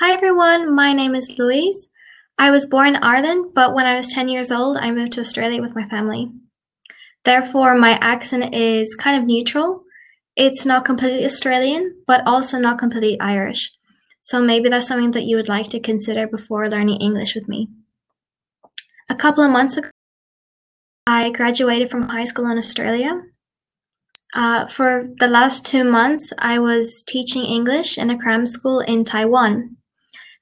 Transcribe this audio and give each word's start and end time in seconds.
Hi 0.00 0.12
everyone, 0.12 0.76
my 0.76 0.92
name 0.92 1.16
is 1.16 1.34
Louise. 1.40 1.88
I 2.38 2.52
was 2.52 2.66
born 2.66 2.94
in 2.94 3.02
Ireland, 3.02 3.46
but 3.52 3.74
when 3.74 3.84
I 3.84 3.96
was 3.96 4.12
10 4.12 4.28
years 4.28 4.52
old, 4.52 4.76
I 4.76 4.92
moved 4.92 5.10
to 5.14 5.20
Australia 5.20 5.60
with 5.60 5.74
my 5.74 5.88
family. 5.88 6.30
Therefore, 7.24 7.74
my 7.74 7.98
accent 8.00 8.54
is 8.54 8.94
kind 8.94 9.20
of 9.20 9.26
neutral. 9.26 9.82
It's 10.36 10.64
not 10.64 10.84
completely 10.84 11.24
Australian, 11.24 11.96
but 12.06 12.22
also 12.26 12.60
not 12.60 12.78
completely 12.78 13.18
Irish. 13.18 13.72
So 14.22 14.40
maybe 14.40 14.68
that's 14.68 14.86
something 14.86 15.10
that 15.10 15.24
you 15.24 15.34
would 15.34 15.48
like 15.48 15.68
to 15.70 15.80
consider 15.80 16.28
before 16.28 16.70
learning 16.70 17.00
English 17.00 17.34
with 17.34 17.48
me. 17.48 17.66
A 19.10 19.16
couple 19.16 19.42
of 19.42 19.50
months 19.50 19.78
ago, 19.78 19.90
I 21.08 21.30
graduated 21.32 21.90
from 21.90 22.08
high 22.08 22.22
school 22.22 22.48
in 22.48 22.56
Australia. 22.56 23.20
Uh, 24.32 24.64
for 24.68 25.08
the 25.16 25.26
last 25.26 25.66
two 25.66 25.82
months, 25.82 26.32
I 26.38 26.60
was 26.60 27.02
teaching 27.02 27.42
English 27.42 27.98
in 27.98 28.10
a 28.10 28.18
cram 28.18 28.46
school 28.46 28.78
in 28.78 29.04
Taiwan. 29.04 29.77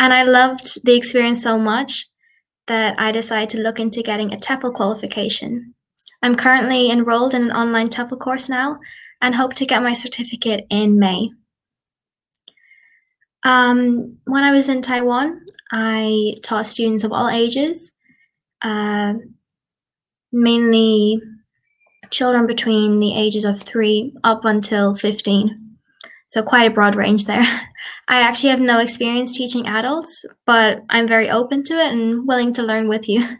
And 0.00 0.14
I 0.14 0.22
loved 0.22 0.82
the 0.82 0.96
experience 0.96 1.42
so 1.42 1.58
much 1.58 2.06
that 2.66 2.98
I 2.98 3.12
decided 3.12 3.50
to 3.50 3.60
look 3.60 3.78
into 3.78 4.02
getting 4.02 4.32
a 4.32 4.38
TEFL 4.38 4.74
qualification. 4.74 5.74
I'm 6.22 6.36
currently 6.36 6.90
enrolled 6.90 7.34
in 7.34 7.42
an 7.42 7.50
online 7.50 7.90
TEFL 7.90 8.18
course 8.18 8.48
now 8.48 8.78
and 9.20 9.34
hope 9.34 9.52
to 9.54 9.66
get 9.66 9.82
my 9.82 9.92
certificate 9.92 10.64
in 10.70 10.98
May. 10.98 11.28
Um, 13.44 14.16
when 14.24 14.42
I 14.42 14.52
was 14.52 14.70
in 14.70 14.80
Taiwan, 14.80 15.44
I 15.70 16.36
taught 16.42 16.66
students 16.66 17.04
of 17.04 17.12
all 17.12 17.28
ages, 17.28 17.92
uh, 18.62 19.14
mainly 20.32 21.20
children 22.10 22.46
between 22.46 23.00
the 23.00 23.14
ages 23.14 23.44
of 23.44 23.60
three 23.60 24.14
up 24.24 24.46
until 24.46 24.94
15. 24.94 25.76
So 26.28 26.42
quite 26.42 26.70
a 26.70 26.74
broad 26.74 26.94
range 26.94 27.26
there. 27.26 27.44
I 28.10 28.22
actually 28.22 28.50
have 28.50 28.58
no 28.60 28.80
experience 28.80 29.32
teaching 29.32 29.68
adults, 29.68 30.24
but 30.44 30.80
I'm 30.90 31.06
very 31.06 31.30
open 31.30 31.62
to 31.62 31.74
it 31.74 31.92
and 31.92 32.26
willing 32.26 32.52
to 32.54 32.62
learn 32.62 32.88
with 32.88 33.08
you. 33.08 33.24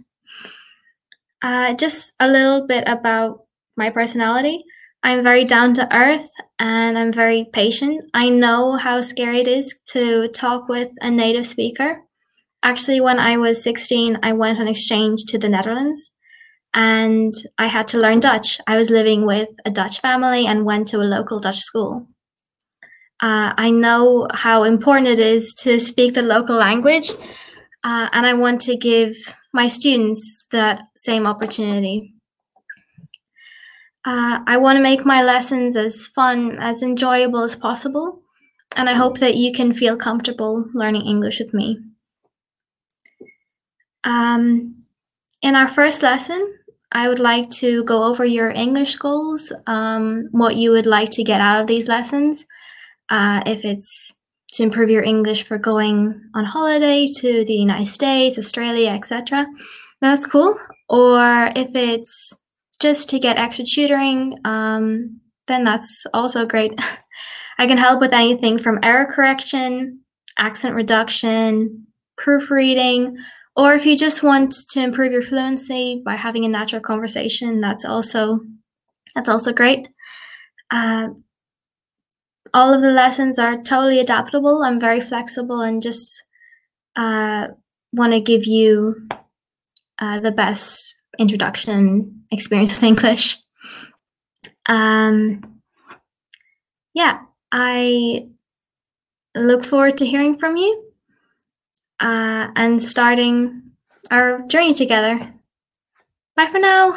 Uh, 1.43 1.73
just 1.73 2.13
a 2.21 2.29
little 2.29 2.67
bit 2.67 2.85
about 2.87 3.45
my 3.75 3.89
personality. 3.89 4.63
I'm 5.03 5.23
very 5.23 5.47
down 5.47 5.73
to 5.73 5.97
earth 5.97 6.29
and 6.59 6.99
I'm 6.99 7.11
very 7.15 7.49
patient. 7.51 8.11
I 8.13 8.29
know 8.29 8.77
how 8.77 9.01
scary 9.01 9.41
it 9.41 9.49
is 9.49 9.75
to 9.93 10.29
talk 10.29 10.69
with 10.69 10.91
a 11.01 11.11
native 11.11 11.47
speaker. 11.47 12.03
Actually, 12.63 13.01
when 13.01 13.19
I 13.19 13.39
was 13.39 13.63
16, 13.63 14.19
I 14.23 14.35
went 14.35 14.59
on 14.59 14.69
exchange 14.69 15.25
to 15.29 15.39
the 15.39 15.49
Netherlands 15.49 16.11
and 16.75 17.33
I 17.57 17.69
had 17.69 17.89
to 17.89 17.99
learn 17.99 18.21
Dutch. 18.21 18.61
I 18.67 18.77
was 18.77 18.91
living 18.91 19.25
with 19.25 19.49
a 19.65 19.71
Dutch 19.71 20.03
family 20.03 20.45
and 20.45 20.67
went 20.67 20.89
to 20.89 20.99
a 20.99 21.09
local 21.17 21.41
Dutch 21.41 21.61
school. 21.61 22.07
Uh, 23.23 23.53
I 23.57 23.71
know 23.71 24.27
how 24.33 24.63
important 24.65 25.09
it 25.09 25.21
is 25.21 25.53
to 25.55 25.79
speak 25.79 26.15
the 26.15 26.23
local 26.23 26.57
language, 26.57 27.11
uh, 27.85 28.09
and 28.13 28.27
I 28.27 28.33
want 28.33 28.63
to 28.63 28.77
give 28.77 29.15
my 29.53 29.69
students 29.69 30.47
that 30.53 30.83
same 30.97 31.27
opportunity. 31.27 32.15
Uh, 34.05 34.41
I 34.47 34.57
want 34.57 34.79
to 34.79 34.83
make 34.83 35.05
my 35.05 35.23
lessons 35.23 35.77
as 35.77 36.07
fun, 36.07 36.59
as 36.59 36.83
enjoyable 36.83 37.43
as 37.43 37.55
possible, 37.55 38.23
and 38.75 38.89
I 38.89 38.95
hope 38.95 39.19
that 39.19 39.37
you 39.37 39.53
can 39.53 39.75
feel 39.75 39.97
comfortable 39.99 40.65
learning 40.73 41.05
English 41.05 41.41
with 41.41 41.53
me. 41.53 41.79
Um, 44.03 44.85
in 45.43 45.55
our 45.55 45.69
first 45.69 46.03
lesson, 46.03 46.55
I 46.91 47.09
would 47.09 47.19
like 47.19 47.51
to 47.51 47.85
go 47.85 48.05
over 48.05 48.25
your 48.25 48.51
English 48.51 48.97
goals, 48.97 49.53
um, 49.67 50.29
what 50.31 50.57
you 50.57 50.71
would 50.71 50.87
like 50.87 51.11
to 51.11 51.23
get 51.23 51.43
out 51.43 51.61
of 51.61 51.67
these 51.67 51.87
lessons, 51.87 52.47
uh, 53.11 53.43
if 53.47 53.65
it's 53.65 54.15
to 54.53 54.63
improve 54.63 54.91
your 54.91 55.03
English 55.03 55.45
for 55.45 55.59
going 55.59 56.21
on 56.35 56.45
holiday 56.45 57.07
to 57.07 57.45
the 57.45 57.55
United 57.55 57.87
States, 57.87 58.39
Australia, 58.39 58.91
etc. 58.91 59.47
That's 60.01 60.27
cool. 60.27 60.59
Or 60.89 61.53
if 61.55 61.75
it's 61.75 62.33
just 62.81 63.11
to 63.11 63.19
get 63.19 63.37
extra 63.37 63.65
tutoring, 63.65 64.39
um, 64.45 65.21
then 65.47 65.65
that's 65.65 66.05
also 66.13 66.47
great. 66.47 66.73
I 67.59 67.67
can 67.67 67.79
help 67.79 68.01
with 68.01 68.13
anything 68.13 68.59
from 68.59 68.81
error 68.83 69.07
correction, 69.13 70.01
accent 70.39 70.75
reduction, 70.75 71.87
proofreading, 72.17 73.19
or 73.57 73.75
if 73.75 73.85
you 73.85 73.97
just 73.97 74.23
want 74.23 74.55
to 74.71 74.81
improve 74.81 75.13
your 75.13 75.23
fluency 75.23 76.03
by 76.05 76.17
having 76.17 76.45
a 76.45 76.49
natural 76.49 76.81
conversation, 76.81 77.61
that's 77.61 77.85
also 77.85 78.41
that's 79.15 79.29
also 79.29 79.53
great. 79.53 79.89
Uh, 80.71 81.09
all 82.53 82.75
of 82.75 82.83
the 82.83 82.91
lessons 82.91 83.39
are 83.39 83.57
totally 83.63 84.01
adaptable. 84.01 84.63
I'm 84.63 84.81
very 84.81 85.01
flexible 85.01 85.61
and 85.61 85.83
just 85.83 86.25
uh, 86.97 87.49
want 87.93 88.13
to 88.13 88.21
give 88.21 88.47
you 88.47 89.09
uh, 89.99 90.21
the 90.21 90.33
best 90.33 90.95
introduction 91.19 92.25
experience 92.31 92.75
with 92.75 92.83
English. 92.83 93.39
Um, 94.67 95.61
yeah, 96.95 97.21
I 97.53 98.29
look 99.35 99.65
forward 99.65 99.99
to 99.99 100.07
hearing 100.07 100.39
from 100.39 100.57
you 100.57 100.85
uh, 102.01 102.49
and 102.57 102.83
starting 102.83 103.63
our 104.11 104.43
journey 104.49 104.75
together. 104.75 105.35
Bye 106.37 106.49
for 106.51 106.59
now. 106.59 106.97